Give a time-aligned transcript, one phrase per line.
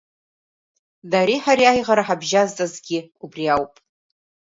[1.11, 3.73] Дареи ҳареи аиӷара ҳабжьазҵазгьы убри ауп.